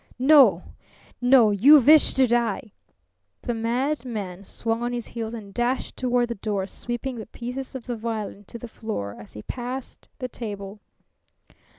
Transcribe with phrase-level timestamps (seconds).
[0.17, 0.63] "No,
[1.21, 1.51] no!
[1.51, 2.71] You wish to die!"
[3.43, 7.85] The madman swung on his heels and dashed toward the door, sweeping the pieces of
[7.85, 10.79] the violin to the floor as he passed the table.